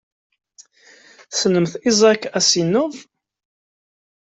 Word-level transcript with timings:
Tessnemt 1.29 1.73
Isaac 1.89 2.23
Asimov? 2.37 2.95